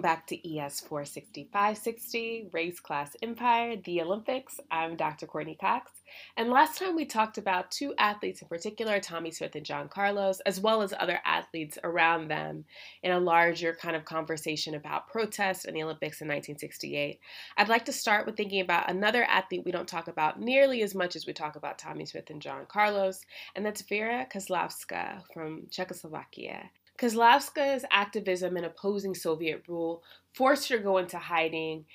Welcome 0.00 0.16
back 0.16 0.26
to 0.28 0.58
ES 0.58 0.80
46560, 0.80 2.48
Race 2.54 2.80
Class 2.80 3.14
Empire, 3.22 3.76
the 3.76 4.00
Olympics. 4.00 4.58
I'm 4.70 4.96
Dr. 4.96 5.26
Courtney 5.26 5.58
Cox. 5.60 5.92
And 6.38 6.48
last 6.48 6.78
time 6.78 6.96
we 6.96 7.04
talked 7.04 7.36
about 7.36 7.70
two 7.70 7.92
athletes 7.98 8.40
in 8.40 8.48
particular, 8.48 8.98
Tommie 8.98 9.30
Smith 9.30 9.54
and 9.56 9.66
John 9.66 9.90
Carlos, 9.90 10.40
as 10.46 10.58
well 10.58 10.80
as 10.80 10.94
other 10.98 11.20
athletes 11.26 11.76
around 11.84 12.28
them 12.28 12.64
in 13.02 13.12
a 13.12 13.20
larger 13.20 13.74
kind 13.74 13.94
of 13.94 14.06
conversation 14.06 14.74
about 14.74 15.08
protest 15.08 15.66
and 15.66 15.76
the 15.76 15.82
Olympics 15.82 16.22
in 16.22 16.28
1968. 16.28 17.20
I'd 17.58 17.68
like 17.68 17.84
to 17.84 17.92
start 17.92 18.24
with 18.24 18.38
thinking 18.38 18.62
about 18.62 18.88
another 18.88 19.24
athlete 19.24 19.66
we 19.66 19.72
don't 19.72 19.86
talk 19.86 20.08
about 20.08 20.40
nearly 20.40 20.80
as 20.80 20.94
much 20.94 21.14
as 21.14 21.26
we 21.26 21.34
talk 21.34 21.56
about 21.56 21.78
Tommie 21.78 22.06
Smith 22.06 22.30
and 22.30 22.40
John 22.40 22.64
Carlos, 22.66 23.20
and 23.54 23.66
that's 23.66 23.82
Vera 23.82 24.26
Čáslavská 24.32 25.24
from 25.34 25.66
Czechoslovakia. 25.70 26.70
Čáslavská's 27.00 27.84
activism 27.90 28.56
in 28.56 28.64
opposing 28.64 29.14
Soviet 29.14 29.62
rule 29.66 30.02
forced 30.34 30.68
her 30.68 30.76
to 30.76 30.82
go 30.82 30.98
into 30.98 31.18
hiding 31.18 31.86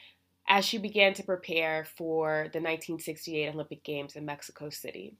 as 0.48 0.66
she 0.66 0.78
began 0.78 1.14
to 1.14 1.23
prepare 1.23 1.86
for 1.98 2.50
the 2.54 2.59
1968 2.59 3.50
Olympic 3.54 3.84
Games 3.84 4.16
in 4.16 4.26
Mexico 4.26 4.70
City. 4.70 5.16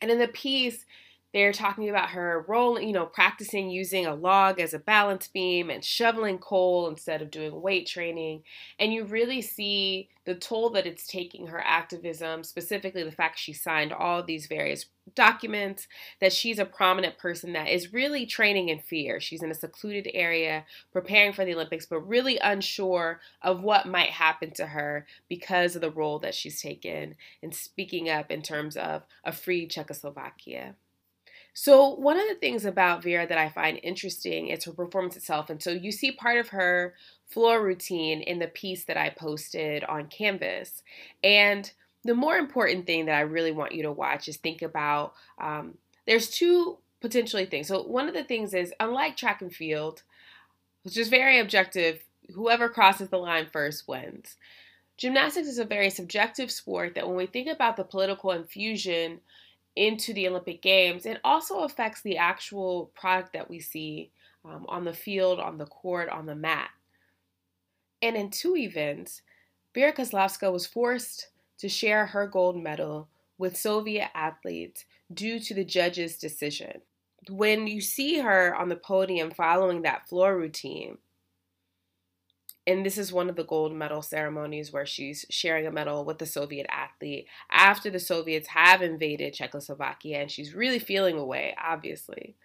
And 0.00 0.10
in 0.10 0.18
the 0.18 0.28
piece, 0.28 0.84
they're 1.34 1.52
talking 1.52 1.90
about 1.90 2.10
her 2.10 2.44
role, 2.46 2.80
you 2.80 2.92
know, 2.92 3.06
practicing 3.06 3.68
using 3.68 4.06
a 4.06 4.14
log 4.14 4.60
as 4.60 4.72
a 4.72 4.78
balance 4.78 5.26
beam 5.26 5.68
and 5.68 5.84
shoveling 5.84 6.38
coal 6.38 6.88
instead 6.88 7.20
of 7.20 7.30
doing 7.32 7.60
weight 7.60 7.88
training. 7.88 8.44
And 8.78 8.92
you 8.92 9.04
really 9.04 9.42
see 9.42 10.10
the 10.26 10.36
toll 10.36 10.70
that 10.70 10.86
it's 10.86 11.08
taking 11.08 11.48
her 11.48 11.60
activism, 11.60 12.44
specifically 12.44 13.02
the 13.02 13.10
fact 13.10 13.40
she 13.40 13.52
signed 13.52 13.92
all 13.92 14.22
these 14.22 14.46
various 14.46 14.86
documents, 15.16 15.88
that 16.20 16.32
she's 16.32 16.60
a 16.60 16.64
prominent 16.64 17.18
person 17.18 17.52
that 17.54 17.68
is 17.68 17.92
really 17.92 18.26
training 18.26 18.68
in 18.68 18.78
fear. 18.78 19.18
She's 19.18 19.42
in 19.42 19.50
a 19.50 19.54
secluded 19.54 20.08
area 20.14 20.64
preparing 20.92 21.32
for 21.32 21.44
the 21.44 21.54
Olympics, 21.54 21.84
but 21.84 21.98
really 21.98 22.38
unsure 22.38 23.20
of 23.42 23.60
what 23.60 23.88
might 23.88 24.10
happen 24.10 24.52
to 24.52 24.66
her 24.66 25.04
because 25.28 25.74
of 25.74 25.80
the 25.80 25.90
role 25.90 26.20
that 26.20 26.36
she's 26.36 26.62
taken 26.62 27.16
in 27.42 27.50
speaking 27.50 28.08
up 28.08 28.30
in 28.30 28.40
terms 28.40 28.76
of 28.76 29.02
a 29.24 29.32
free 29.32 29.66
Czechoslovakia. 29.66 30.76
So, 31.56 31.90
one 31.94 32.18
of 32.18 32.26
the 32.28 32.34
things 32.34 32.64
about 32.64 33.04
Vera 33.04 33.28
that 33.28 33.38
I 33.38 33.48
find 33.48 33.78
interesting 33.80 34.48
is 34.48 34.64
her 34.64 34.72
performance 34.72 35.16
itself. 35.16 35.50
And 35.50 35.62
so, 35.62 35.70
you 35.70 35.92
see 35.92 36.10
part 36.10 36.38
of 36.38 36.48
her 36.48 36.94
floor 37.28 37.62
routine 37.62 38.22
in 38.22 38.40
the 38.40 38.48
piece 38.48 38.84
that 38.84 38.96
I 38.96 39.10
posted 39.10 39.84
on 39.84 40.08
Canvas. 40.08 40.82
And 41.22 41.70
the 42.02 42.14
more 42.14 42.36
important 42.36 42.86
thing 42.86 43.06
that 43.06 43.14
I 43.14 43.20
really 43.20 43.52
want 43.52 43.72
you 43.72 43.84
to 43.84 43.92
watch 43.92 44.28
is 44.28 44.36
think 44.36 44.62
about 44.62 45.14
um, 45.38 45.78
there's 46.06 46.28
two 46.28 46.78
potentially 47.00 47.46
things. 47.46 47.68
So, 47.68 47.84
one 47.84 48.08
of 48.08 48.14
the 48.14 48.24
things 48.24 48.52
is 48.52 48.74
unlike 48.80 49.16
track 49.16 49.40
and 49.40 49.54
field, 49.54 50.02
which 50.82 50.96
is 50.96 51.08
very 51.08 51.38
objective, 51.38 52.02
whoever 52.34 52.68
crosses 52.68 53.10
the 53.10 53.18
line 53.18 53.46
first 53.46 53.86
wins. 53.86 54.34
Gymnastics 54.96 55.48
is 55.48 55.58
a 55.58 55.64
very 55.64 55.90
subjective 55.90 56.50
sport 56.50 56.96
that 56.96 57.06
when 57.06 57.16
we 57.16 57.26
think 57.26 57.48
about 57.48 57.76
the 57.76 57.84
political 57.84 58.32
infusion 58.32 59.20
into 59.76 60.12
the 60.12 60.28
Olympic 60.28 60.62
Games, 60.62 61.06
it 61.06 61.20
also 61.24 61.60
affects 61.60 62.02
the 62.02 62.16
actual 62.16 62.90
product 62.94 63.32
that 63.32 63.48
we 63.48 63.60
see 63.60 64.10
um, 64.44 64.66
on 64.68 64.84
the 64.84 64.92
field, 64.92 65.40
on 65.40 65.58
the 65.58 65.66
court, 65.66 66.08
on 66.08 66.26
the 66.26 66.34
mat. 66.34 66.70
And 68.02 68.16
in 68.16 68.30
two 68.30 68.56
events, 68.56 69.22
Vera 69.74 69.92
Čáslavská 69.92 70.52
was 70.52 70.66
forced 70.66 71.28
to 71.58 71.68
share 71.68 72.06
her 72.06 72.26
gold 72.26 72.62
medal 72.62 73.08
with 73.38 73.56
Soviet 73.56 74.10
athletes 74.14 74.84
due 75.12 75.40
to 75.40 75.54
the 75.54 75.64
judge's 75.64 76.18
decision. 76.18 76.80
When 77.28 77.66
you 77.66 77.80
see 77.80 78.18
her 78.18 78.54
on 78.54 78.68
the 78.68 78.76
podium 78.76 79.30
following 79.30 79.82
that 79.82 80.08
floor 80.08 80.36
routine, 80.36 80.98
and 82.66 82.84
this 82.84 82.96
is 82.96 83.12
one 83.12 83.28
of 83.28 83.36
the 83.36 83.44
gold 83.44 83.74
medal 83.74 84.00
ceremonies 84.00 84.72
where 84.72 84.86
she's 84.86 85.26
sharing 85.28 85.66
a 85.66 85.70
medal 85.70 86.04
with 86.04 86.18
the 86.18 86.26
Soviet 86.26 86.66
athlete 86.70 87.26
after 87.50 87.90
the 87.90 88.00
Soviets 88.00 88.48
have 88.48 88.80
invaded 88.80 89.34
Czechoslovakia 89.34 90.18
and 90.18 90.30
she's 90.30 90.54
really 90.54 90.78
feeling 90.78 91.18
away, 91.18 91.54
obviously. 91.62 92.36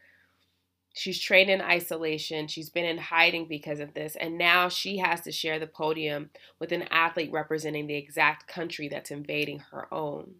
She's 0.93 1.19
trained 1.19 1.49
in 1.49 1.61
isolation. 1.61 2.47
She's 2.47 2.69
been 2.69 2.83
in 2.83 2.97
hiding 2.97 3.47
because 3.47 3.79
of 3.79 3.93
this. 3.93 4.17
And 4.19 4.37
now 4.37 4.67
she 4.67 4.97
has 4.97 5.21
to 5.21 5.31
share 5.31 5.59
the 5.59 5.67
podium 5.67 6.31
with 6.59 6.73
an 6.73 6.83
athlete 6.91 7.31
representing 7.31 7.87
the 7.87 7.95
exact 7.95 8.47
country 8.47 8.89
that's 8.89 9.11
invading 9.11 9.59
her 9.71 9.93
own. 9.93 10.35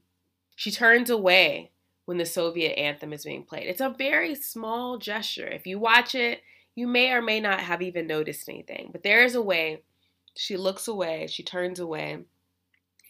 She 0.55 0.71
turns 0.71 1.09
away 1.09 1.71
when 2.03 2.17
the 2.17 2.25
Soviet 2.25 2.73
anthem 2.77 3.13
is 3.13 3.23
being 3.23 3.43
played. 3.43 3.67
It's 3.67 3.79
a 3.79 3.95
very 3.95 4.35
small 4.35 4.97
gesture. 4.97 5.47
If 5.47 5.65
you 5.65 5.79
watch 5.79 6.15
it, 6.15 6.41
you 6.79 6.87
may 6.87 7.11
or 7.11 7.21
may 7.21 7.41
not 7.41 7.59
have 7.59 7.81
even 7.81 8.07
noticed 8.07 8.47
anything, 8.47 8.87
but 8.93 9.03
there 9.03 9.21
is 9.21 9.35
a 9.35 9.41
way. 9.41 9.83
She 10.33 10.55
looks 10.55 10.87
away, 10.87 11.27
she 11.27 11.43
turns 11.43 11.81
away, 11.81 12.19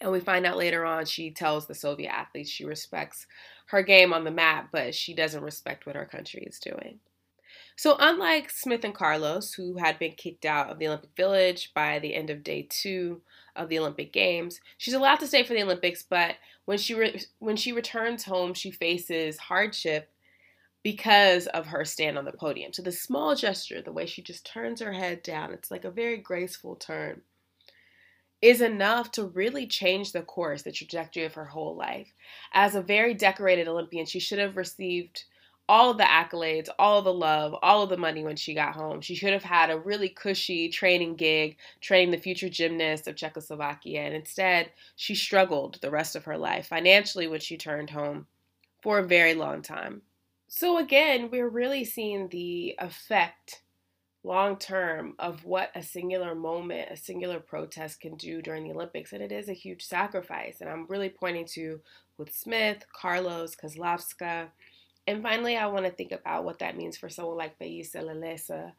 and 0.02 0.12
we 0.12 0.20
find 0.20 0.48
out 0.48 0.58
later 0.58 0.86
on 0.86 1.06
she 1.06 1.30
tells 1.30 1.68
the 1.68 1.76
Soviet 1.76 2.12
athletes 2.12 2.50
she 2.50 2.66
respects 2.66 3.28
her 3.68 3.84
game 3.84 4.12
on 4.12 4.24
the 4.24 4.32
mat, 4.32 4.70
but 4.72 4.96
she 4.96 5.14
doesn't 5.14 5.44
respect 5.44 5.86
what 5.86 5.96
her 5.96 6.06
country 6.06 6.42
is 6.42 6.58
doing. 6.58 7.00
So, 7.76 7.96
unlike 8.00 8.50
Smith 8.50 8.84
and 8.84 8.96
Carlos, 8.96 9.54
who 9.54 9.78
had 9.78 10.00
been 10.00 10.14
kicked 10.14 10.46
out 10.46 10.72
of 10.72 10.80
the 10.80 10.88
Olympic 10.88 11.12
Village 11.16 11.72
by 11.76 12.00
the 12.00 12.16
end 12.16 12.32
of 12.32 12.44
day 12.44 12.68
two 12.68 13.22
of 13.56 13.70
the 13.70 13.78
Olympic 13.78 14.12
Games, 14.12 14.60
she's 14.80 14.96
allowed 14.96 15.20
to 15.20 15.28
stay 15.28 15.44
for 15.44 15.54
the 15.54 15.62
Olympics. 15.62 16.02
But 16.02 16.38
when 16.66 16.80
she 16.80 16.96
re- 16.96 17.22
when 17.38 17.56
she 17.56 17.72
returns 17.72 18.24
home, 18.24 18.56
she 18.56 18.72
faces 18.72 19.38
hardship 19.38 20.10
because 20.84 21.48
of 21.48 21.68
her 21.68 21.84
stand 21.84 22.18
on 22.18 22.26
the 22.26 22.32
podium. 22.32 22.74
So 22.74 22.82
the 22.82 22.92
small 22.92 23.36
gesture, 23.36 23.82
the 23.82 23.92
way 23.92 24.06
she 24.06 24.22
just 24.22 24.46
turns 24.46 24.82
her 24.82 24.94
head 24.94 25.24
down, 25.24 25.54
it's 25.54 25.72
like 25.72 25.86
a 25.86 25.92
very 25.92 26.18
graceful 26.18 26.76
turn, 26.76 27.22
is 28.42 28.62
enough 28.62 29.12
to 29.12 29.26
really 29.26 29.68
change 29.68 30.14
the 30.14 30.22
course, 30.22 30.62
the 30.62 30.72
trajectory 30.72 31.26
of 31.26 31.34
her 31.34 31.46
whole 31.46 31.76
life. 31.76 32.14
As 32.54 32.76
a 32.76 32.82
very 32.82 33.14
decorated 33.14 33.68
Olympian, 33.68 34.06
she 34.06 34.20
should 34.20 34.40
have 34.40 34.56
received 34.56 35.26
all 35.68 35.94
the 35.94 36.04
accolades, 36.04 36.70
all 36.80 37.02
the 37.02 37.14
love, 37.14 37.54
all 37.62 37.84
of 37.84 37.90
the 37.90 37.98
money 37.98 38.24
when 38.24 38.36
she 38.36 38.56
got 38.56 38.74
home. 38.74 39.02
She 39.02 39.14
should 39.14 39.34
have 39.34 39.44
had 39.44 39.70
a 39.70 39.78
really 39.78 40.10
cushy 40.10 40.70
training 40.70 41.16
gig, 41.16 41.58
training 41.80 42.10
the 42.12 42.18
future 42.18 42.50
gymnast 42.50 43.08
of 43.08 43.16
Czechoslovakia. 43.16 44.02
And 44.02 44.16
instead, 44.16 44.72
she 44.96 45.14
struggled 45.14 45.78
the 45.82 45.92
rest 45.92 46.16
of 46.16 46.24
her 46.24 46.38
life 46.38 46.68
financially 46.68 47.28
when 47.28 47.42
she 47.42 47.56
turned 47.56 47.92
home 47.92 48.26
for 48.82 48.98
a 48.98 49.08
very 49.08 49.36
long 49.36 49.62
time. 49.62 50.02
So 50.52 50.80
again, 50.80 51.30
we're 51.32 51.48
really 51.48 51.86
seeing 51.86 52.28
the 52.28 52.76
effect 52.80 53.62
long 54.24 54.58
term 54.58 55.14
of 55.20 55.46
what 55.46 55.70
a 55.76 55.84
singular 55.84 56.34
moment, 56.34 56.90
a 56.92 56.98
singular 56.98 57.40
protest 57.40 58.02
can 58.02 58.16
do 58.16 58.42
during 58.42 58.64
the 58.64 58.74
Olympics. 58.74 59.14
And 59.14 59.22
it 59.22 59.32
is 59.32 59.48
a 59.48 59.54
huge 59.54 59.84
sacrifice. 59.84 60.58
And 60.60 60.68
I'm 60.68 60.88
really 60.88 61.10
pointing 61.10 61.46
to 61.54 61.80
with 62.18 62.34
Smith, 62.34 62.84
Carlos, 62.92 63.56
Kozlowska. 63.56 64.48
And 65.06 65.22
finally, 65.22 65.56
I 65.56 65.68
want 65.68 65.86
to 65.86 65.92
think 65.92 66.12
about 66.12 66.46
what 66.46 66.58
that 66.60 66.76
means 66.76 66.98
for 66.98 67.10
someone 67.10 67.38
like 67.38 67.60
Feyisa 67.60 67.98
Lilesa 67.98 68.72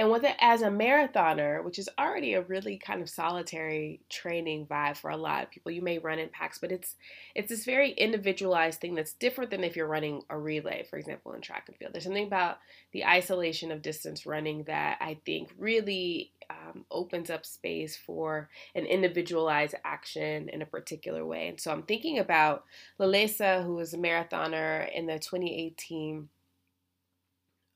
and 0.00 0.10
with 0.10 0.24
it 0.24 0.34
as 0.40 0.62
a 0.62 0.68
marathoner, 0.68 1.62
which 1.62 1.78
is 1.78 1.86
already 1.98 2.32
a 2.32 2.40
really 2.40 2.78
kind 2.78 3.02
of 3.02 3.10
solitary 3.10 4.00
training 4.08 4.64
vibe 4.64 4.96
for 4.96 5.10
a 5.10 5.16
lot 5.16 5.42
of 5.42 5.50
people, 5.50 5.70
you 5.70 5.82
may 5.82 5.98
run 5.98 6.18
in 6.18 6.30
packs, 6.30 6.56
but 6.56 6.72
it's 6.72 6.96
it's 7.34 7.50
this 7.50 7.66
very 7.66 7.90
individualized 7.90 8.80
thing 8.80 8.94
that's 8.94 9.12
different 9.12 9.50
than 9.50 9.62
if 9.62 9.76
you're 9.76 9.86
running 9.86 10.22
a 10.30 10.38
relay, 10.38 10.86
for 10.88 10.98
example, 10.98 11.34
in 11.34 11.42
track 11.42 11.64
and 11.68 11.76
field. 11.76 11.92
There's 11.92 12.04
something 12.04 12.26
about 12.26 12.60
the 12.92 13.04
isolation 13.04 13.70
of 13.70 13.82
distance 13.82 14.24
running 14.24 14.62
that 14.64 14.96
I 15.02 15.18
think 15.26 15.50
really 15.58 16.32
um, 16.48 16.86
opens 16.90 17.28
up 17.28 17.44
space 17.44 17.94
for 17.94 18.48
an 18.74 18.86
individualized 18.86 19.74
action 19.84 20.48
in 20.48 20.62
a 20.62 20.66
particular 20.66 21.26
way. 21.26 21.48
And 21.48 21.60
so 21.60 21.72
I'm 21.72 21.82
thinking 21.82 22.18
about 22.18 22.64
Lilesa, 22.98 23.62
who 23.66 23.74
was 23.74 23.92
a 23.92 23.98
marathoner 23.98 24.90
in 24.94 25.04
the 25.04 25.18
2018 25.18 26.30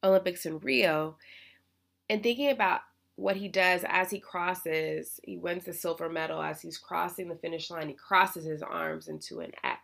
Olympics 0.02 0.46
in 0.46 0.58
Rio 0.60 1.16
and 2.08 2.22
thinking 2.22 2.50
about 2.50 2.80
what 3.16 3.36
he 3.36 3.48
does 3.48 3.84
as 3.88 4.10
he 4.10 4.18
crosses, 4.18 5.20
he 5.22 5.36
wins 5.36 5.64
the 5.64 5.72
silver 5.72 6.08
medal 6.08 6.42
as 6.42 6.60
he's 6.60 6.78
crossing 6.78 7.28
the 7.28 7.36
finish 7.36 7.70
line, 7.70 7.88
he 7.88 7.94
crosses 7.94 8.44
his 8.44 8.62
arms 8.62 9.08
into 9.08 9.40
an 9.40 9.52
X. 9.62 9.78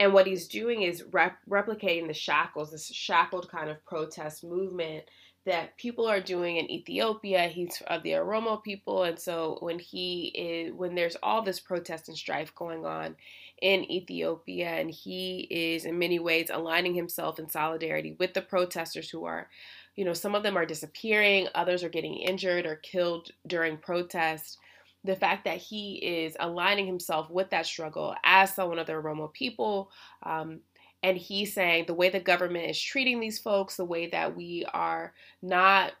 And 0.00 0.12
what 0.12 0.26
he's 0.26 0.48
doing 0.48 0.82
is 0.82 1.04
rep- 1.12 1.38
replicating 1.48 2.08
the 2.08 2.14
shackles, 2.14 2.72
this 2.72 2.86
shackled 2.86 3.50
kind 3.50 3.70
of 3.70 3.84
protest 3.84 4.42
movement 4.42 5.04
that 5.44 5.76
people 5.76 6.06
are 6.06 6.20
doing 6.20 6.56
in 6.56 6.70
Ethiopia. 6.70 7.48
He's 7.48 7.82
of 7.88 8.02
the 8.02 8.12
Oromo 8.12 8.62
people, 8.62 9.02
and 9.02 9.18
so 9.18 9.58
when 9.60 9.78
he 9.78 10.26
is, 10.34 10.72
when 10.72 10.94
there's 10.94 11.16
all 11.22 11.42
this 11.42 11.60
protest 11.60 12.08
and 12.08 12.16
strife 12.16 12.54
going 12.54 12.86
on 12.86 13.16
in 13.60 13.90
Ethiopia, 13.90 14.68
and 14.68 14.90
he 14.90 15.46
is 15.50 15.84
in 15.84 15.98
many 15.98 16.18
ways 16.18 16.48
aligning 16.52 16.94
himself 16.94 17.38
in 17.38 17.48
solidarity 17.48 18.16
with 18.18 18.34
the 18.34 18.42
protesters 18.42 19.10
who 19.10 19.24
are 19.24 19.48
you 19.96 20.04
know, 20.04 20.14
some 20.14 20.34
of 20.34 20.42
them 20.42 20.56
are 20.56 20.66
disappearing, 20.66 21.48
others 21.54 21.82
are 21.82 21.88
getting 21.88 22.14
injured 22.14 22.66
or 22.66 22.76
killed 22.76 23.30
during 23.46 23.76
protests. 23.76 24.58
The 25.04 25.16
fact 25.16 25.44
that 25.44 25.58
he 25.58 25.96
is 25.96 26.36
aligning 26.38 26.86
himself 26.86 27.28
with 27.28 27.50
that 27.50 27.66
struggle 27.66 28.14
as 28.24 28.54
someone 28.54 28.78
of 28.78 28.86
the 28.86 28.92
Oromo 28.92 29.32
people, 29.32 29.90
um, 30.22 30.60
and 31.02 31.18
he's 31.18 31.52
saying 31.52 31.84
the 31.86 31.94
way 31.94 32.08
the 32.08 32.20
government 32.20 32.70
is 32.70 32.80
treating 32.80 33.18
these 33.18 33.38
folks, 33.38 33.76
the 33.76 33.84
way 33.84 34.08
that 34.10 34.36
we 34.36 34.64
are 34.72 35.12
not 35.42 35.92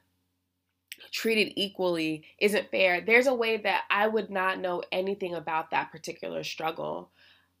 treated 1.10 1.52
equally 1.56 2.24
isn't 2.38 2.70
fair. 2.70 3.00
There's 3.00 3.26
a 3.26 3.34
way 3.34 3.56
that 3.58 3.82
I 3.90 4.06
would 4.06 4.30
not 4.30 4.60
know 4.60 4.82
anything 4.92 5.34
about 5.34 5.70
that 5.72 5.90
particular 5.90 6.44
struggle 6.44 7.10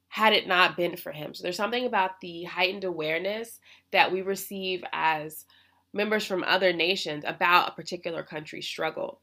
had 0.08 0.32
it 0.32 0.46
not 0.46 0.76
been 0.76 0.96
for 0.96 1.10
him. 1.10 1.34
So 1.34 1.42
there's 1.42 1.56
something 1.56 1.86
about 1.86 2.20
the 2.20 2.44
heightened 2.44 2.84
awareness 2.84 3.58
that 3.92 4.12
we 4.12 4.22
receive 4.22 4.84
as 4.92 5.46
members 5.92 6.24
from 6.24 6.44
other 6.44 6.72
nations 6.72 7.24
about 7.26 7.68
a 7.68 7.74
particular 7.74 8.22
country's 8.22 8.66
struggle. 8.66 9.20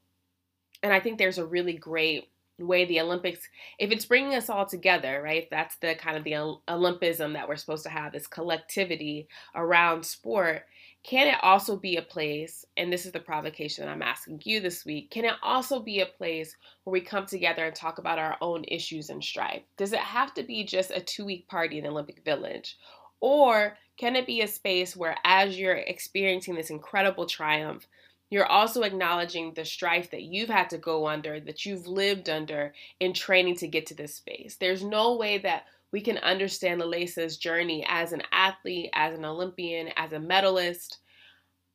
And 0.83 0.93
I 0.93 0.99
think 0.99 1.17
there's 1.17 1.37
a 1.37 1.45
really 1.45 1.73
great 1.73 2.29
way 2.59 2.85
the 2.85 2.99
Olympics, 2.99 3.47
if 3.77 3.91
it's 3.91 4.05
bringing 4.05 4.35
us 4.35 4.49
all 4.49 4.65
together, 4.65 5.21
right? 5.23 5.47
That's 5.49 5.77
the 5.77 5.95
kind 5.95 6.17
of 6.17 6.23
the 6.23 6.33
Olympism 6.67 7.33
that 7.33 7.47
we're 7.47 7.55
supposed 7.55 7.83
to 7.83 7.89
have, 7.89 8.11
this 8.11 8.27
collectivity 8.27 9.27
around 9.55 10.05
sport. 10.05 10.65
Can 11.03 11.27
it 11.27 11.37
also 11.41 11.77
be 11.77 11.95
a 11.95 12.01
place, 12.01 12.65
and 12.75 12.91
this 12.91 13.05
is 13.05 13.13
the 13.13 13.21
provocation 13.21 13.85
that 13.85 13.91
I'm 13.91 14.01
asking 14.01 14.41
you 14.43 14.59
this 14.59 14.85
week, 14.85 15.11
can 15.11 15.23
it 15.23 15.35
also 15.41 15.79
be 15.79 16.01
a 16.01 16.05
place 16.05 16.53
where 16.83 16.91
we 16.91 16.99
come 16.99 17.25
together 17.25 17.65
and 17.65 17.73
talk 17.73 17.99
about 17.99 18.19
our 18.19 18.35
own 18.41 18.65
issues 18.67 19.09
and 19.09 19.23
strife? 19.23 19.61
Does 19.77 19.93
it 19.93 19.99
have 19.99 20.33
to 20.33 20.43
be 20.43 20.65
just 20.65 20.91
a 20.91 20.99
two 20.99 21.23
week 21.23 21.47
party 21.47 21.77
in 21.77 21.85
the 21.85 21.89
Olympic 21.89 22.25
Village? 22.25 22.77
Or 23.21 23.77
can 23.97 24.15
it 24.15 24.25
be 24.25 24.41
a 24.41 24.47
space 24.47 24.95
where, 24.95 25.17
as 25.23 25.57
you're 25.57 25.75
experiencing 25.75 26.55
this 26.55 26.69
incredible 26.69 27.25
triumph, 27.25 27.85
you're 28.29 28.45
also 28.45 28.83
acknowledging 28.83 29.53
the 29.53 29.65
strife 29.65 30.11
that 30.11 30.21
you've 30.21 30.49
had 30.49 30.69
to 30.69 30.77
go 30.77 31.07
under, 31.07 31.39
that 31.39 31.65
you've 31.65 31.87
lived 31.87 32.29
under 32.29 32.73
in 32.99 33.13
training 33.13 33.55
to 33.57 33.67
get 33.67 33.87
to 33.87 33.95
this 33.95 34.15
space. 34.15 34.55
There's 34.55 34.83
no 34.83 35.15
way 35.15 35.39
that 35.39 35.65
we 35.91 36.01
can 36.01 36.19
understand 36.19 36.79
Lilesa's 36.79 37.37
journey 37.37 37.83
as 37.87 38.13
an 38.13 38.21
athlete, 38.31 38.91
as 38.93 39.17
an 39.17 39.25
Olympian, 39.25 39.89
as 39.97 40.13
a 40.13 40.19
medalist, 40.19 40.99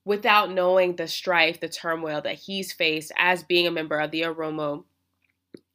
without 0.05 0.53
knowing 0.53 0.95
the 0.95 1.09
strife, 1.09 1.61
the 1.61 1.69
turmoil 1.69 2.21
that 2.21 2.37
he's 2.37 2.73
faced 2.73 3.11
as 3.19 3.43
being 3.43 3.67
a 3.67 3.73
member 3.73 3.99
of 3.99 4.13
the 4.13 4.23
Oromo 4.23 4.85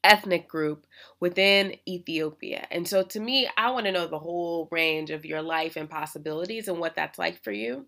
ethnic 0.04 0.48
group 0.48 0.86
within 1.19 1.75
Ethiopia. 1.88 2.66
And 2.72 2.88
so 2.88 3.04
to 3.04 3.19
me, 3.19 3.50
I 3.57 3.72
want 3.72 3.86
to 3.86 3.92
know 3.92 4.07
the 4.07 4.19
whole 4.19 4.68
range 4.72 5.10
of 5.10 5.25
your 5.25 5.42
life 5.42 5.75
and 5.75 5.90
possibilities 5.90 6.68
and 6.68 6.80
what 6.80 6.96
that's 6.96 7.19
like 7.19 7.44
for 7.44 7.51
you. 7.51 7.86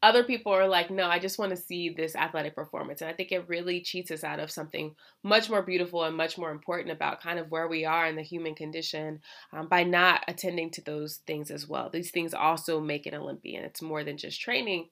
Other 0.00 0.22
people 0.22 0.52
are 0.52 0.68
like, 0.68 0.90
no, 0.90 1.08
I 1.08 1.18
just 1.18 1.40
want 1.40 1.50
to 1.50 1.56
see 1.56 1.88
this 1.88 2.14
athletic 2.14 2.54
performance. 2.54 3.00
And 3.00 3.10
I 3.10 3.14
think 3.14 3.32
it 3.32 3.48
really 3.48 3.80
cheats 3.80 4.12
us 4.12 4.22
out 4.22 4.38
of 4.38 4.48
something 4.48 4.94
much 5.24 5.50
more 5.50 5.62
beautiful 5.62 6.04
and 6.04 6.16
much 6.16 6.38
more 6.38 6.52
important 6.52 6.92
about 6.92 7.20
kind 7.20 7.40
of 7.40 7.50
where 7.50 7.66
we 7.66 7.84
are 7.84 8.06
in 8.06 8.14
the 8.14 8.22
human 8.22 8.54
condition 8.54 9.20
um, 9.52 9.66
by 9.66 9.82
not 9.82 10.22
attending 10.28 10.70
to 10.70 10.82
those 10.82 11.16
things 11.26 11.50
as 11.50 11.66
well. 11.66 11.90
These 11.90 12.12
things 12.12 12.32
also 12.32 12.80
make 12.80 13.06
an 13.06 13.14
Olympian. 13.14 13.64
It's 13.64 13.82
more 13.82 14.04
than 14.04 14.18
just 14.18 14.40
training, 14.40 14.88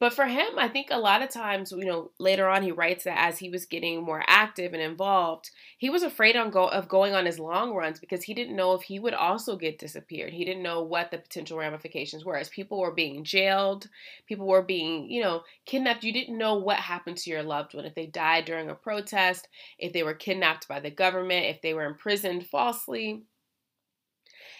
but 0.00 0.12
for 0.12 0.26
him, 0.26 0.58
I 0.58 0.68
think 0.68 0.88
a 0.90 0.98
lot 0.98 1.22
of 1.22 1.30
times, 1.30 1.70
you 1.70 1.84
know, 1.84 2.10
later 2.18 2.48
on 2.48 2.64
he 2.64 2.72
writes 2.72 3.04
that 3.04 3.16
as 3.16 3.38
he 3.38 3.48
was 3.48 3.64
getting 3.64 4.02
more 4.02 4.24
active 4.26 4.72
and 4.72 4.82
involved, 4.82 5.50
he 5.78 5.88
was 5.88 6.02
afraid 6.02 6.36
on 6.36 6.50
go- 6.50 6.66
of 6.66 6.88
going 6.88 7.14
on 7.14 7.26
his 7.26 7.38
long 7.38 7.72
runs 7.72 8.00
because 8.00 8.24
he 8.24 8.34
didn't 8.34 8.56
know 8.56 8.74
if 8.74 8.82
he 8.82 8.98
would 8.98 9.14
also 9.14 9.56
get 9.56 9.78
disappeared. 9.78 10.32
He 10.32 10.44
didn't 10.44 10.64
know 10.64 10.82
what 10.82 11.12
the 11.12 11.18
potential 11.18 11.58
ramifications 11.58 12.24
were. 12.24 12.36
As 12.36 12.48
people 12.48 12.80
were 12.80 12.92
being 12.92 13.22
jailed, 13.22 13.88
people 14.26 14.48
were 14.48 14.62
being, 14.62 15.08
you 15.08 15.22
know, 15.22 15.42
kidnapped. 15.64 16.02
You 16.02 16.12
didn't 16.12 16.38
know 16.38 16.56
what 16.56 16.78
happened 16.78 17.18
to 17.18 17.30
your 17.30 17.44
loved 17.44 17.74
one 17.74 17.84
if 17.84 17.94
they 17.94 18.06
died 18.06 18.46
during 18.46 18.70
a 18.70 18.74
protest, 18.74 19.46
if 19.78 19.92
they 19.92 20.02
were 20.02 20.14
kidnapped 20.14 20.66
by 20.66 20.80
the 20.80 20.90
government, 20.90 21.46
if 21.46 21.62
they 21.62 21.72
were 21.72 21.84
imprisoned 21.84 22.48
falsely. 22.48 23.22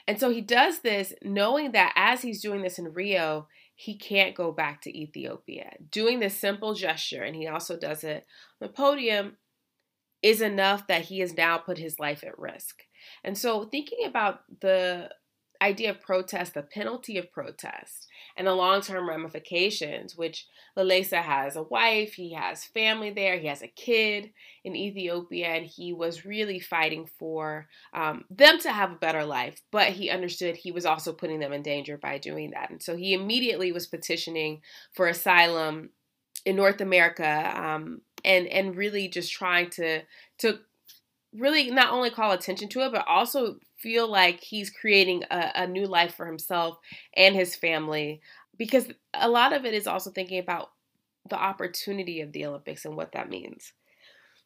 And 0.07 0.21
so 0.21 0.31
he 0.31 0.43
does 0.43 0.81
this 0.81 1.13
knowing 1.23 1.73
that 1.73 1.93
as 1.97 2.23
he's 2.23 2.43
doing 2.43 2.63
this 2.63 2.79
in 2.79 2.93
Rio, 2.93 3.49
he 3.75 3.97
can't 3.97 4.35
go 4.35 4.53
back 4.53 4.81
to 4.83 4.97
Ethiopia. 4.97 5.73
Doing 5.91 6.21
this 6.21 6.39
simple 6.39 6.75
gesture, 6.75 7.23
and 7.23 7.35
he 7.35 7.47
also 7.47 7.77
does 7.77 8.05
it 8.05 8.27
on 8.61 8.69
the 8.69 8.73
podium, 8.73 9.37
is 10.23 10.41
enough 10.41 10.87
that 10.87 11.03
he 11.03 11.21
has 11.21 11.37
now 11.37 11.59
put 11.59 11.79
his 11.79 11.99
life 11.99 12.25
at 12.25 12.39
risk. 12.39 12.83
And 13.23 13.37
so, 13.37 13.65
thinking 13.65 14.07
about 14.07 14.41
the 14.61 15.11
idea 15.61 15.91
of 15.91 16.01
protest, 16.01 16.55
the 16.55 16.63
penalty 16.63 17.19
of 17.19 17.33
protest, 17.33 18.07
and 18.37 18.47
the 18.47 18.55
long 18.55 18.81
term 18.81 19.09
ramifications, 19.09 20.17
which 20.17 20.47
Lilesa 20.77 21.23
has 21.23 21.57
a 21.57 21.63
wife, 21.63 22.15
he 22.15 22.33
has 22.33 22.65
family 22.65 23.11
there, 23.11 23.39
he 23.39 23.47
has 23.47 23.63
a 23.63 23.69
kid 23.69 24.33
in 24.65 24.75
Ethiopia, 24.75 25.49
and 25.49 25.67
he 25.67 25.93
was 25.93 26.25
really 26.25 26.59
fighting 26.59 27.09
for 27.19 27.69
um, 27.93 28.25
them 28.31 28.59
to 28.61 28.73
have 28.73 28.93
a 28.93 28.97
better 28.97 29.25
life. 29.25 29.61
But 29.71 29.89
he 29.89 30.11
understood 30.11 30.57
he 30.57 30.73
was 30.73 30.87
also 30.87 31.13
putting 31.13 31.39
them 31.39 31.53
in 31.53 31.63
danger 31.63 31.97
by 31.97 32.19
doing 32.19 32.51
that. 32.51 32.71
And 32.71 32.83
so 32.83 32.97
he 32.97 33.15
immediately 33.15 33.71
was 33.71 33.87
petitioning 33.87 34.63
for 34.93 35.07
asylum 35.07 35.91
in 36.45 36.57
North 36.57 36.81
America 36.81 37.53
um, 37.55 38.01
and, 38.25 38.47
and 38.49 38.77
really 38.77 39.09
just 39.09 39.33
trying 39.33 39.71
to, 39.71 40.03
to 40.39 40.59
really 41.37 41.71
not 41.71 41.93
only 41.93 42.11
call 42.11 42.33
attention 42.33 42.69
to 42.71 42.81
it, 42.81 42.93
but 42.93 43.07
also 43.09 43.57
feel 43.77 44.11
like 44.11 44.41
he's 44.41 44.71
creating 44.71 45.25
a, 45.31 45.51
a, 45.57 45.67
new 45.67 45.87
life 45.87 46.15
for 46.15 46.27
himself 46.27 46.79
and 47.17 47.35
his 47.35 47.57
family. 47.57 48.21
Because 48.57 48.89
a 49.13 49.29
lot 49.29 49.53
of 49.53 49.65
it 49.65 49.75
is 49.75 49.87
also 49.87 50.11
thinking 50.11 50.39
about 50.39 50.71
the 51.29 51.37
opportunity 51.37 52.21
of 52.21 52.33
the 52.33 52.47
Olympics 52.47 52.85
and 52.85 52.97
what 52.97 53.13
that 53.13 53.29
means. 53.29 53.73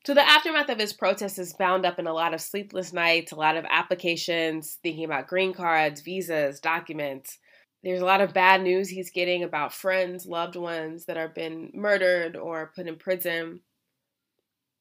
So 0.06 0.14
the 0.14 0.26
aftermath 0.26 0.70
of 0.70 0.78
his 0.78 0.92
protest 0.92 1.38
is 1.38 1.52
bound 1.52 1.84
up 1.84 1.98
in 1.98 2.06
a 2.06 2.12
lot 2.12 2.32
of 2.32 2.40
sleepless 2.40 2.92
nights, 2.92 3.32
a 3.32 3.36
lot 3.36 3.56
of 3.56 3.66
applications, 3.68 4.78
thinking 4.82 5.04
about 5.04 5.26
green 5.26 5.52
cards, 5.52 6.00
visas, 6.00 6.60
documents. 6.60 7.38
There's 7.82 8.00
a 8.00 8.06
lot 8.06 8.20
of 8.20 8.32
bad 8.32 8.62
news 8.62 8.88
he's 8.88 9.10
getting 9.10 9.44
about 9.44 9.74
friends, 9.74 10.24
loved 10.24 10.56
ones 10.56 11.04
that 11.04 11.16
have 11.16 11.34
been 11.34 11.70
murdered 11.74 12.36
or 12.36 12.72
put 12.74 12.86
in 12.86 12.96
prison 12.96 13.60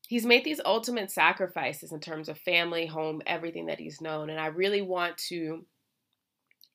he's 0.07 0.25
made 0.25 0.43
these 0.43 0.61
ultimate 0.65 1.11
sacrifices 1.11 1.91
in 1.91 1.99
terms 1.99 2.29
of 2.29 2.37
family, 2.39 2.85
home, 2.85 3.21
everything 3.27 3.67
that 3.67 3.79
he's 3.79 4.01
known. 4.01 4.29
And 4.29 4.39
I 4.39 4.47
really 4.47 4.81
want 4.81 5.17
to 5.29 5.65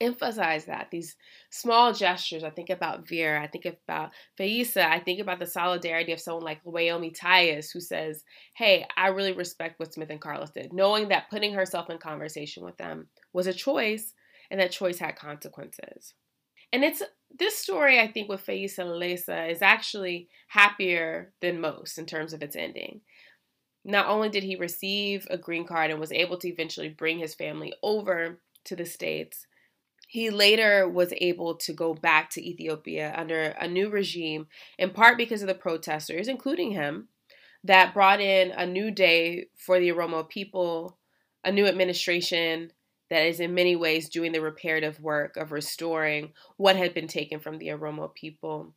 emphasize 0.01 0.65
that 0.65 0.89
these 0.91 1.17
small 1.51 1.93
gestures. 1.93 2.45
I 2.45 2.51
think 2.51 2.71
about 2.71 3.09
Vera, 3.09 3.43
I 3.43 3.47
think 3.47 3.67
about 3.67 4.11
Feyisa, 4.39 4.85
I 4.85 4.99
think 4.99 5.21
about 5.21 5.39
the 5.39 5.47
solidarity 5.47 6.13
of 6.13 6.21
someone 6.21 6.45
like 6.45 6.63
Wyomia 6.65 7.17
Tyus, 7.17 7.73
who 7.73 7.81
says, 7.81 8.25
Hey, 8.55 8.87
I 8.97 9.09
really 9.09 9.33
respect 9.33 9.79
what 9.79 9.95
Smith 9.95 10.11
and 10.11 10.21
Carlos 10.21 10.51
did, 10.51 10.73
knowing 10.73 11.09
that 11.09 11.31
putting 11.31 11.55
herself 11.55 11.89
in 11.89 11.99
conversation 11.99 12.65
with 12.65 12.77
them 12.77 13.07
was 13.33 13.47
a 13.47 13.53
choice 13.53 14.13
and 14.51 14.61
that 14.61 14.73
choice 14.73 14.99
had 14.99 15.17
consequences. 15.17 16.15
And 16.73 16.83
it's 16.85 17.03
this 17.39 17.57
story, 17.57 18.01
I 18.01 18.11
think, 18.11 18.29
with 18.29 18.45
Feyisa 18.45 18.81
Lilesa 18.81 19.51
is 19.51 19.63
actually 19.63 20.29
happier 20.49 21.33
than 21.41 21.61
most 21.61 21.99
in 21.99 22.07
terms 22.07 22.33
of 22.33 22.43
its 22.43 22.57
ending. 22.57 23.03
Not 23.85 24.07
only 24.07 24.29
did 24.29 24.45
he 24.45 24.57
receive 24.57 25.27
a 25.31 25.37
green 25.37 25.67
card 25.67 25.91
and 25.91 25.99
was 25.99 26.13
able 26.13 26.39
to 26.39 26.49
eventually 26.49 26.89
bring 26.89 27.19
his 27.19 27.35
family 27.35 27.73
over 27.83 28.41
to 28.65 28.77
the 28.77 28.87
States, 28.87 29.47
he 30.07 30.29
later 30.31 30.87
was 30.89 31.13
able 31.17 31.55
to 31.57 31.73
go 31.73 31.95
back 31.95 32.29
to 32.31 32.47
Ethiopia 32.47 33.15
under 33.17 33.57
a 33.59 33.67
new 33.67 33.89
regime, 33.89 34.47
in 34.79 34.91
part 34.91 35.17
because 35.17 35.41
of 35.41 35.49
the 35.49 35.55
protesters, 35.55 36.29
including 36.29 36.73
him, 36.73 37.09
that 37.65 37.95
brought 37.95 38.21
in 38.21 38.51
a 38.51 38.67
new 38.67 38.91
day 38.91 39.47
for 39.57 39.81
the 39.81 39.89
Oromo 39.89 40.29
people, 40.29 40.99
a 41.45 41.51
new 41.51 41.67
administration 41.67 42.73
that 43.09 43.27
is 43.27 43.41
in 43.41 43.55
many 43.55 43.75
ways 43.75 44.09
doing 44.09 44.33
the 44.33 44.41
reparative 44.41 45.01
work 45.01 45.37
of 45.37 45.51
restoring 45.51 46.33
what 46.57 46.77
had 46.77 46.95
been 46.95 47.09
taken 47.09 47.41
from 47.41 47.59
the 47.59 47.69
Oromo 47.69 48.15
people. 48.15 48.75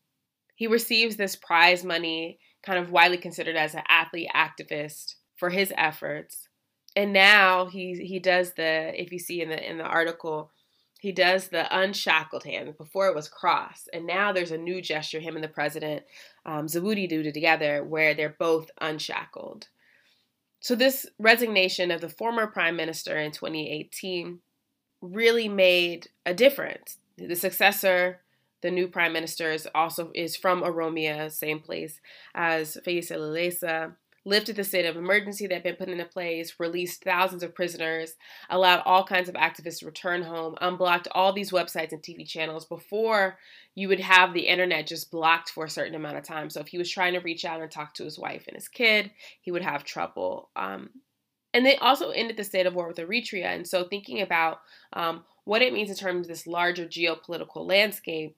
He 0.55 0.67
receives 0.67 1.17
this 1.17 1.35
prize 1.35 1.83
money 1.83 2.39
kind 2.63 2.79
of 2.79 2.91
widely 2.91 3.17
considered 3.17 3.55
as 3.55 3.75
an 3.75 3.83
athlete 3.87 4.29
activist 4.35 5.15
for 5.35 5.49
his 5.49 5.71
efforts. 5.77 6.47
And 6.95 7.11
now 7.13 7.65
he 7.65 7.93
he 8.05 8.19
does 8.19 8.53
the 8.53 8.99
if 8.99 9.11
you 9.11 9.19
see 9.19 9.41
in 9.41 9.49
the 9.49 9.69
in 9.69 9.77
the 9.77 9.83
article 9.83 10.51
he 10.99 11.11
does 11.11 11.49
the 11.49 11.67
unshackled 11.77 12.45
hand. 12.45 12.77
Before 12.77 13.07
it 13.07 13.15
was 13.15 13.27
cross, 13.27 13.87
and 13.93 14.07
now 14.07 14.31
there's 14.31 14.51
a 14.51 14.57
new 14.57 14.81
gesture 14.81 15.19
him 15.19 15.35
and 15.35 15.43
the 15.43 15.49
president 15.49 16.03
um, 16.45 16.65
Zewde 16.65 17.07
do 17.07 17.21
together 17.21 17.83
where 17.83 18.15
they're 18.15 18.35
both 18.39 18.71
unshackled. 18.81 19.67
So 20.61 20.73
this 20.73 21.05
resignation 21.19 21.91
of 21.91 22.01
the 22.01 22.09
former 22.09 22.47
prime 22.47 22.75
minister 22.75 23.17
in 23.17 23.31
2018 23.31 24.39
really 25.01 25.47
made 25.47 26.07
a 26.25 26.33
difference. 26.33 26.97
The 27.17 27.35
successor 27.35 28.21
the 28.61 28.71
new 28.71 28.87
prime 28.87 29.13
minister 29.13 29.51
is 29.51 29.67
also 29.75 30.11
is 30.15 30.35
from 30.35 30.61
Oromia, 30.61 31.31
same 31.31 31.59
place 31.59 31.99
as 32.33 32.77
Feyisa 32.85 33.17
Lilesa, 33.17 33.93
lifted 34.25 34.55
the 34.55 34.63
state 34.63 34.85
of 34.85 34.97
emergency 34.97 35.45
that 35.45 35.53
had 35.53 35.63
been 35.63 35.75
put 35.75 35.87
into 35.87 36.03
place, 36.03 36.55
released 36.59 37.03
thousands 37.03 37.43
of 37.43 37.53
prisoners, 37.53 38.15
allowed 38.49 38.81
all 38.85 39.03
kinds 39.03 39.29
of 39.29 39.35
activists 39.35 39.79
to 39.79 39.85
return 39.85 40.23
home, 40.23 40.55
unblocked 40.61 41.07
all 41.11 41.31
these 41.31 41.51
websites 41.51 41.91
and 41.91 42.01
TV 42.01 42.27
channels 42.27 42.65
before 42.65 43.37
you 43.75 43.87
would 43.87 43.99
have 43.99 44.33
the 44.33 44.47
internet 44.47 44.87
just 44.87 45.11
blocked 45.11 45.49
for 45.49 45.65
a 45.65 45.69
certain 45.69 45.95
amount 45.95 46.17
of 46.17 46.23
time. 46.23 46.49
So 46.49 46.59
if 46.59 46.67
he 46.67 46.77
was 46.77 46.89
trying 46.89 47.13
to 47.13 47.19
reach 47.19 47.45
out 47.45 47.61
and 47.61 47.69
talk 47.69 47.93
to 47.95 48.03
his 48.03 48.17
wife 48.17 48.45
and 48.47 48.55
his 48.55 48.67
kid, 48.67 49.11
he 49.41 49.51
would 49.51 49.61
have 49.61 49.83
trouble. 49.83 50.49
Um, 50.55 50.89
and 51.53 51.65
they 51.65 51.75
also 51.77 52.09
ended 52.09 52.35
the 52.35 52.43
state 52.43 52.65
of 52.65 52.73
war 52.73 52.87
with 52.87 52.97
Eritrea. 52.97 53.45
And 53.45 53.67
so 53.67 53.83
thinking 53.83 54.21
about 54.21 54.61
um, 54.93 55.23
what 55.43 55.61
it 55.61 55.73
means 55.73 55.89
in 55.89 55.95
terms 55.95 56.25
of 56.25 56.27
this 56.29 56.47
larger 56.47 56.85
geopolitical 56.85 57.67
landscape, 57.67 58.35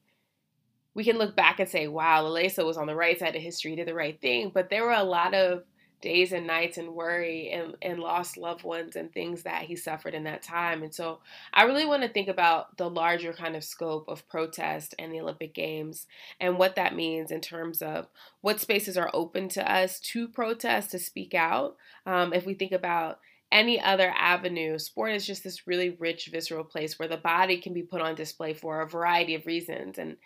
we 0.97 1.03
can 1.03 1.19
look 1.19 1.35
back 1.35 1.59
and 1.59 1.69
say, 1.69 1.87
wow, 1.87 2.23
Lilesa 2.23 2.65
was 2.65 2.75
on 2.75 2.87
the 2.87 2.95
right 2.95 3.19
side 3.19 3.35
of 3.35 3.41
history, 3.41 3.75
did 3.75 3.87
the 3.87 3.93
right 3.93 4.19
thing. 4.19 4.49
But 4.51 4.71
there 4.71 4.83
were 4.83 4.93
a 4.93 5.03
lot 5.03 5.35
of 5.35 5.61
days 6.01 6.31
and 6.31 6.47
nights 6.47 6.79
and 6.79 6.95
worry 6.95 7.51
and, 7.51 7.75
and 7.83 7.99
lost 7.99 8.35
loved 8.35 8.63
ones 8.63 8.95
and 8.95 9.13
things 9.13 9.43
that 9.43 9.61
he 9.61 9.75
suffered 9.75 10.15
in 10.15 10.23
that 10.23 10.41
time. 10.41 10.81
And 10.81 10.91
so 10.91 11.19
I 11.53 11.65
really 11.65 11.85
want 11.85 12.01
to 12.01 12.09
think 12.09 12.27
about 12.27 12.77
the 12.77 12.89
larger 12.89 13.31
kind 13.31 13.55
of 13.55 13.63
scope 13.63 14.05
of 14.07 14.27
protest 14.27 14.95
and 14.97 15.13
the 15.13 15.21
Olympic 15.21 15.53
Games 15.53 16.07
and 16.39 16.57
what 16.57 16.75
that 16.77 16.95
means 16.95 17.29
in 17.29 17.41
terms 17.41 17.83
of 17.83 18.07
what 18.41 18.59
spaces 18.59 18.97
are 18.97 19.11
open 19.13 19.49
to 19.49 19.71
us 19.71 19.99
to 19.99 20.27
protest, 20.27 20.89
to 20.91 20.99
speak 20.99 21.35
out. 21.35 21.75
Um, 22.07 22.33
if 22.33 22.43
we 22.43 22.55
think 22.55 22.71
about 22.71 23.19
any 23.51 23.79
other 23.79 24.11
avenue, 24.17 24.79
sport 24.79 25.13
is 25.13 25.27
just 25.27 25.43
this 25.43 25.67
really 25.67 25.91
rich, 25.91 26.27
visceral 26.31 26.63
place 26.63 26.97
where 26.97 27.07
the 27.07 27.17
body 27.17 27.61
can 27.61 27.75
be 27.75 27.83
put 27.83 28.01
on 28.01 28.15
display 28.15 28.55
for 28.55 28.81
a 28.81 28.89
variety 28.89 29.35
of 29.35 29.45
reasons. 29.45 29.99
And 29.99 30.17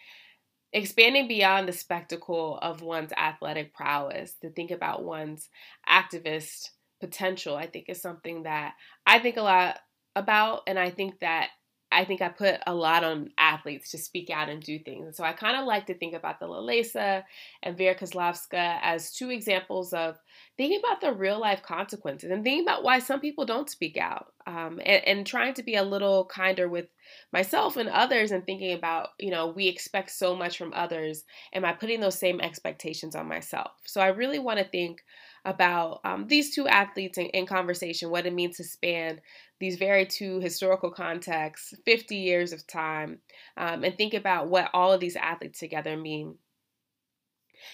expanding 0.73 1.27
beyond 1.27 1.67
the 1.67 1.73
spectacle 1.73 2.57
of 2.61 2.81
one's 2.81 3.11
athletic 3.13 3.73
prowess 3.73 4.33
to 4.41 4.49
think 4.49 4.71
about 4.71 5.03
one's 5.03 5.49
activist 5.87 6.69
potential, 6.99 7.55
I 7.55 7.67
think 7.67 7.85
is 7.89 8.01
something 8.01 8.43
that 8.43 8.73
I 9.05 9.19
think 9.19 9.37
a 9.37 9.41
lot 9.41 9.79
about. 10.15 10.61
And 10.67 10.79
I 10.79 10.89
think 10.89 11.19
that 11.19 11.49
I 11.91 12.05
think 12.05 12.21
I 12.21 12.29
put 12.29 12.59
a 12.65 12.73
lot 12.73 13.03
on 13.03 13.31
athletes 13.37 13.91
to 13.91 13.97
speak 13.97 14.29
out 14.29 14.49
and 14.49 14.63
do 14.63 14.79
things. 14.79 15.05
And 15.05 15.15
so 15.15 15.23
I 15.23 15.33
kind 15.33 15.57
of 15.57 15.65
like 15.65 15.87
to 15.87 15.93
think 15.93 16.13
about 16.13 16.39
the 16.39 16.47
Lilesa 16.47 17.23
and 17.61 17.77
Vera 17.77 17.95
Čáslavská 17.95 18.79
as 18.81 19.11
two 19.11 19.29
examples 19.29 19.91
of 19.93 20.17
thinking 20.57 20.79
about 20.79 21.01
the 21.01 21.13
real 21.13 21.39
life 21.39 21.61
consequences 21.61 22.31
and 22.31 22.43
thinking 22.43 22.63
about 22.63 22.83
why 22.83 22.99
some 22.99 23.19
people 23.19 23.45
don't 23.45 23.69
speak 23.69 23.97
out 23.97 24.33
um, 24.47 24.79
and, 24.85 25.05
and 25.05 25.27
trying 25.27 25.53
to 25.55 25.63
be 25.63 25.75
a 25.75 25.83
little 25.83 26.25
kinder 26.25 26.69
with 26.69 26.87
myself 27.33 27.77
and 27.77 27.89
others 27.89 28.31
and 28.31 28.45
thinking 28.45 28.73
about, 28.73 29.09
you 29.19 29.31
know, 29.31 29.47
we 29.47 29.67
expect 29.67 30.11
so 30.11 30.35
much 30.35 30.57
from 30.57 30.73
others. 30.73 31.23
Am 31.53 31.65
I 31.65 31.73
putting 31.73 31.99
those 31.99 32.17
same 32.17 32.39
expectations 32.39 33.15
on 33.15 33.27
myself? 33.27 33.71
So 33.85 34.01
I 34.01 34.07
really 34.07 34.39
want 34.39 34.59
to 34.59 34.65
think 34.65 35.03
about 35.43 36.01
um, 36.03 36.27
these 36.27 36.53
two 36.53 36.67
athletes 36.67 37.17
in, 37.17 37.25
in, 37.27 37.45
conversation, 37.45 38.11
what 38.11 38.25
it 38.25 38.33
means 38.33 38.57
to 38.57 38.63
span 38.63 39.19
these 39.61 39.77
very 39.77 40.05
two 40.05 40.41
historical 40.41 40.91
contexts, 40.91 41.73
50 41.85 42.15
years 42.17 42.51
of 42.51 42.67
time, 42.67 43.19
um, 43.55 43.85
and 43.85 43.95
think 43.95 44.13
about 44.13 44.49
what 44.49 44.69
all 44.73 44.91
of 44.91 44.99
these 44.99 45.15
athletes 45.15 45.59
together 45.59 45.95
mean. 45.95 46.35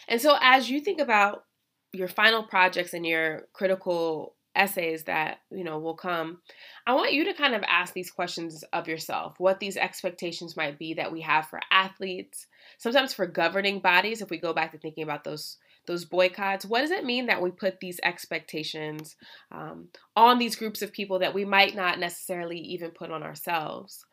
And 0.08 0.22
so, 0.22 0.38
as 0.40 0.70
you 0.70 0.82
think 0.82 1.00
about 1.00 1.46
your 1.94 2.10
final 2.10 2.44
projects 2.44 2.94
and 2.94 3.06
your 3.06 3.48
critical 3.54 4.36
essays 4.56 5.04
that 5.04 5.38
you 5.52 5.64
know 5.64 5.78
will 5.78 5.94
come 5.94 6.40
i 6.88 6.94
want 6.96 7.14
you 7.14 7.26
to 7.26 7.34
kind 7.36 7.54
of 7.54 7.64
ask 7.68 7.94
these 7.94 8.10
questions 8.10 8.64
of 8.74 8.88
yourself 8.88 9.36
what 9.38 9.60
these 9.60 9.78
expectations 9.78 10.58
might 10.58 10.80
be 10.80 10.96
that 10.96 11.12
we 11.12 11.22
have 11.22 11.46
for 11.46 11.60
athletes 11.72 12.48
sometimes 12.80 13.14
for 13.14 13.28
governing 13.28 13.80
bodies 13.80 14.20
if 14.20 14.32
we 14.32 14.40
go 14.40 14.54
back 14.54 14.72
to 14.72 14.80
thinking 14.80 15.04
about 15.04 15.24
those 15.24 15.58
those 15.88 16.06
boycotts 16.06 16.66
what 16.66 16.82
does 16.82 16.92
it 16.92 17.06
mean 17.06 17.26
that 17.26 17.42
we 17.42 17.50
put 17.50 17.80
these 17.80 18.00
expectations 18.04 19.16
um, 19.52 19.88
on 20.16 20.38
these 20.38 20.56
groups 20.56 20.82
of 20.82 20.92
people 20.92 21.20
that 21.20 21.34
we 21.34 21.46
might 21.46 21.76
not 21.76 22.00
necessarily 22.00 22.60
even 22.60 22.92
put 22.92 23.12
on 23.12 23.24
ourselves 23.24 24.06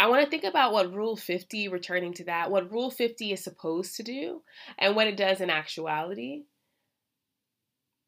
I 0.00 0.08
want 0.08 0.24
to 0.24 0.30
think 0.30 0.44
about 0.44 0.72
what 0.72 0.92
Rule 0.92 1.16
50, 1.16 1.68
returning 1.68 2.12
to 2.14 2.24
that, 2.24 2.50
what 2.50 2.70
Rule 2.70 2.90
50 2.90 3.32
is 3.32 3.44
supposed 3.44 3.96
to 3.96 4.02
do 4.02 4.42
and 4.78 4.96
what 4.96 5.06
it 5.06 5.16
does 5.16 5.40
in 5.40 5.50
actuality. 5.50 6.42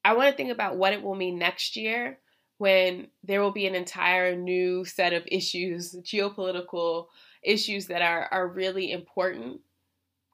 I 0.04 0.14
want 0.14 0.30
to 0.30 0.36
think 0.36 0.50
about 0.50 0.76
what 0.76 0.92
it 0.92 1.02
will 1.02 1.14
mean 1.14 1.38
next 1.38 1.76
year 1.76 2.18
when 2.58 3.08
there 3.22 3.40
will 3.40 3.52
be 3.52 3.66
an 3.66 3.74
entire 3.74 4.34
new 4.34 4.84
set 4.84 5.12
of 5.12 5.22
issues, 5.26 5.94
geopolitical 6.02 7.06
issues 7.42 7.86
that 7.86 8.02
are, 8.02 8.28
are 8.30 8.48
really 8.48 8.90
important. 8.90 9.60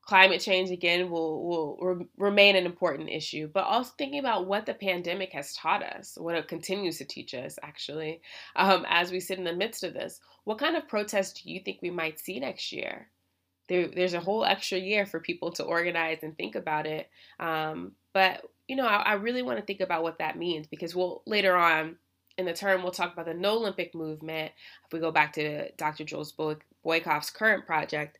Climate 0.03 0.41
change, 0.41 0.71
again, 0.71 1.11
will, 1.11 1.47
will 1.47 1.79
re- 1.81 2.07
remain 2.17 2.57
an 2.57 2.67
important 2.67 3.09
issue, 3.09 3.49
but 3.53 3.65
also 3.65 3.93
thinking 3.97 4.19
about 4.19 4.47
what 4.47 4.67
the 4.67 4.75
pandemic 4.75 5.33
has 5.33 5.55
taught 5.55 5.83
us, 5.83 6.19
what 6.21 6.35
it 6.35 6.49
continues 6.49 6.99
to 6.99 7.05
teach 7.05 7.35
us, 7.35 7.59
actually, 7.63 8.21
um, 8.57 8.85
as 8.89 9.13
we 9.13 9.21
sit 9.21 9.39
in 9.39 9.45
the 9.45 9.55
midst 9.55 9.85
of 9.85 9.95
this. 9.95 10.21
What 10.45 10.59
kind 10.59 10.77
of 10.77 10.89
protest 10.89 11.43
do 11.43 11.53
you 11.53 11.61
think 11.61 11.79
we 11.81 11.91
might 11.91 12.19
see 12.19 12.41
next 12.41 12.73
year? 12.73 13.09
There, 13.69 13.89
there's 13.89 14.15
a 14.15 14.21
whole 14.21 14.45
extra 14.45 14.79
year 14.79 15.07
for 15.07 15.21
people 15.21 15.53
to 15.53 15.63
organize 15.63 16.19
and 16.23 16.37
think 16.37 16.57
about 16.57 16.87
it. 16.87 17.09
Um, 17.39 17.93
but 18.13 18.43
you 18.67 18.77
know, 18.77 18.87
I, 18.87 19.03
I 19.03 19.13
really 19.15 19.43
want 19.43 19.59
to 19.59 19.65
think 19.65 19.81
about 19.81 20.03
what 20.03 20.19
that 20.19 20.39
means 20.39 20.67
because 20.67 20.95
we'll 20.95 21.23
later 21.27 21.57
on 21.57 21.97
in 22.39 22.47
the 22.47 22.53
term 22.53 22.83
we'll 22.83 22.93
talk 22.93 23.13
about 23.13 23.27
the 23.27 23.35
no 23.35 23.57
Olympic 23.57 23.95
movement. 23.95 24.53
If 24.87 24.93
we 24.93 24.99
go 25.01 25.13
back 25.13 25.33
to 25.35 25.71
Dr. 25.73 26.05
Jules 26.05 26.33
Boykoff's 26.85 27.31
current 27.31 27.67
project 27.67 28.19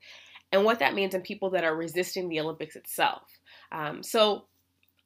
and 0.53 0.65
what 0.65 0.79
that 0.79 0.95
means 0.95 1.15
in 1.15 1.23
people 1.23 1.51
that 1.51 1.65
are 1.65 1.75
resisting 1.75 2.29
the 2.29 2.41
Olympics 2.41 2.77
itself. 2.77 3.23
Um, 3.73 4.03
so 4.03 4.45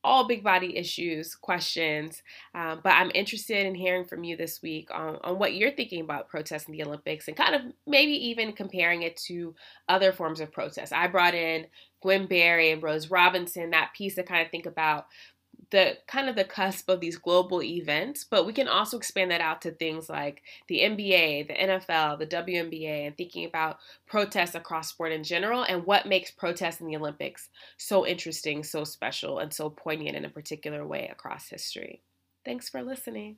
all 0.06 0.28
big 0.28 0.44
body 0.44 0.76
issues, 0.76 1.34
questions, 1.34 2.22
um, 2.54 2.80
but 2.84 2.92
I'm 2.92 3.10
interested 3.12 3.66
in 3.66 3.74
hearing 3.74 4.04
from 4.04 4.22
you 4.22 4.36
this 4.36 4.62
week 4.62 4.88
on, 4.94 5.18
on 5.24 5.38
what 5.38 5.54
you're 5.54 5.72
thinking 5.72 6.00
about 6.00 6.28
protesting 6.28 6.76
the 6.76 6.84
Olympics 6.84 7.26
and 7.26 7.36
kind 7.36 7.56
of 7.56 7.62
maybe 7.88 8.12
even 8.12 8.52
comparing 8.52 9.02
it 9.02 9.16
to 9.26 9.54
other 9.88 10.12
forms 10.12 10.38
of 10.38 10.52
protest. 10.52 10.92
I 10.92 11.08
brought 11.08 11.34
in 11.34 11.66
Gwen 12.02 12.26
Berry 12.26 12.70
and 12.70 12.82
Rose 12.82 13.10
Robinson, 13.10 13.70
that 13.70 13.94
piece 13.96 14.14
to 14.14 14.22
kind 14.22 14.44
of 14.44 14.50
think 14.52 14.66
about 14.66 15.06
the 15.70 15.98
kind 16.06 16.28
of 16.28 16.36
the 16.36 16.44
cusp 16.44 16.88
of 16.88 17.00
these 17.00 17.18
global 17.18 17.62
events, 17.62 18.24
but 18.24 18.46
we 18.46 18.52
can 18.52 18.68
also 18.68 18.96
expand 18.96 19.30
that 19.30 19.40
out 19.40 19.60
to 19.62 19.70
things 19.72 20.08
like 20.08 20.42
the 20.68 20.80
NBA, 20.80 21.48
the 21.48 21.54
NFL, 21.54 22.18
the 22.18 22.26
WNBA, 22.26 23.06
and 23.06 23.16
thinking 23.16 23.44
about 23.44 23.78
protests 24.06 24.54
across 24.54 24.90
sport 24.90 25.12
in 25.12 25.24
general 25.24 25.62
and 25.62 25.84
what 25.84 26.06
makes 26.06 26.30
protests 26.30 26.80
in 26.80 26.86
the 26.86 26.96
Olympics 26.96 27.48
so 27.76 28.06
interesting, 28.06 28.62
so 28.62 28.84
special, 28.84 29.38
and 29.38 29.52
so 29.52 29.68
poignant 29.70 30.16
in 30.16 30.24
a 30.24 30.30
particular 30.30 30.86
way 30.86 31.08
across 31.10 31.48
history. 31.48 32.02
Thanks 32.44 32.68
for 32.68 32.82
listening. 32.82 33.34